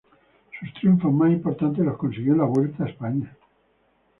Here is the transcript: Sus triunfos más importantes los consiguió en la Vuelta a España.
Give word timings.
Sus 0.59 0.73
triunfos 0.73 1.13
más 1.13 1.31
importantes 1.31 1.85
los 1.85 1.95
consiguió 1.95 2.31
en 2.33 2.39
la 2.39 2.45
Vuelta 2.45 2.85
a 2.85 2.87
España. 2.87 3.37